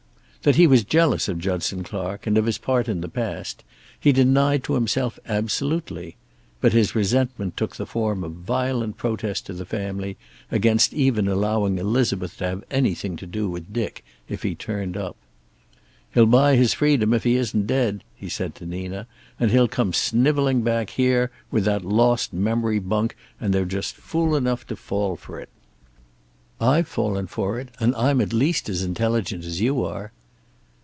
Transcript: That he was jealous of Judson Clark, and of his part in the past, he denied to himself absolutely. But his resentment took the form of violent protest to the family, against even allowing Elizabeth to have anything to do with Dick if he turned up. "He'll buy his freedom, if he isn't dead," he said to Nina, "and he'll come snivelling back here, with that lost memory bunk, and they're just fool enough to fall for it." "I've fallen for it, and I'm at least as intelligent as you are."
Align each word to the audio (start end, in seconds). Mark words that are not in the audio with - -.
That 0.43 0.55
he 0.55 0.65
was 0.65 0.83
jealous 0.83 1.27
of 1.27 1.37
Judson 1.37 1.83
Clark, 1.83 2.25
and 2.25 2.35
of 2.35 2.47
his 2.47 2.57
part 2.57 2.89
in 2.89 3.01
the 3.01 3.07
past, 3.07 3.63
he 3.99 4.11
denied 4.11 4.63
to 4.63 4.73
himself 4.73 5.19
absolutely. 5.27 6.15
But 6.59 6.73
his 6.73 6.95
resentment 6.95 7.55
took 7.55 7.75
the 7.75 7.85
form 7.85 8.23
of 8.23 8.31
violent 8.31 8.97
protest 8.97 9.45
to 9.45 9.53
the 9.53 9.67
family, 9.67 10.17
against 10.51 10.95
even 10.95 11.27
allowing 11.27 11.77
Elizabeth 11.77 12.37
to 12.39 12.43
have 12.47 12.63
anything 12.71 13.15
to 13.17 13.27
do 13.27 13.47
with 13.51 13.71
Dick 13.71 14.03
if 14.27 14.41
he 14.41 14.55
turned 14.55 14.97
up. 14.97 15.15
"He'll 16.11 16.25
buy 16.25 16.55
his 16.55 16.73
freedom, 16.73 17.13
if 17.13 17.23
he 17.23 17.35
isn't 17.35 17.67
dead," 17.67 18.03
he 18.15 18.27
said 18.27 18.55
to 18.55 18.65
Nina, 18.65 19.05
"and 19.39 19.51
he'll 19.51 19.67
come 19.67 19.93
snivelling 19.93 20.63
back 20.63 20.89
here, 20.89 21.29
with 21.51 21.65
that 21.65 21.85
lost 21.85 22.33
memory 22.33 22.79
bunk, 22.79 23.15
and 23.39 23.53
they're 23.53 23.63
just 23.63 23.93
fool 23.95 24.35
enough 24.35 24.65
to 24.65 24.75
fall 24.75 25.15
for 25.15 25.39
it." 25.39 25.49
"I've 26.59 26.87
fallen 26.87 27.27
for 27.27 27.59
it, 27.59 27.69
and 27.79 27.93
I'm 27.95 28.19
at 28.21 28.33
least 28.33 28.69
as 28.69 28.81
intelligent 28.81 29.45
as 29.45 29.61
you 29.61 29.83
are." 29.83 30.11